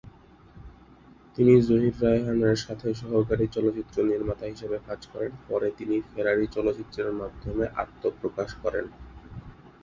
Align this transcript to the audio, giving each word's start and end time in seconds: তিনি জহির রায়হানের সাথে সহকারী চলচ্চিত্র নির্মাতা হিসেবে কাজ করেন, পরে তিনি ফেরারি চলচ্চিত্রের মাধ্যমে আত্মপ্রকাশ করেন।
তিনি 1.37 1.53
জহির 1.67 1.95
রায়হানের 2.03 2.57
সাথে 2.57 2.87
সহকারী 3.01 3.45
চলচ্চিত্র 3.47 3.97
নির্মাতা 4.03 4.45
হিসেবে 4.45 4.77
কাজ 4.87 5.01
করেন, 5.11 5.31
পরে 5.47 5.67
তিনি 5.77 5.95
ফেরারি 6.09 6.45
চলচ্চিত্রের 6.47 7.09
মাধ্যমে 7.21 7.65
আত্মপ্রকাশ 7.83 8.49
করেন। 8.63 8.85